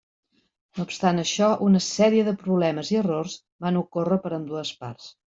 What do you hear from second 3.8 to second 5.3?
ocórrer per ambdues parts.